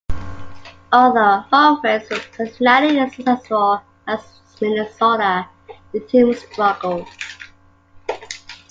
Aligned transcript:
Although 0.91 1.41
Humphries 1.51 2.09
was 2.09 2.25
personally 2.35 2.97
successful 3.11 3.83
at 4.07 4.25
Minnesota, 4.59 5.47
the 5.93 5.99
team 5.99 6.33
struggled. 6.33 7.07